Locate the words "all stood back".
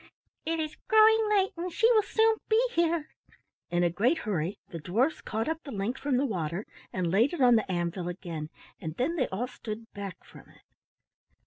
9.27-10.23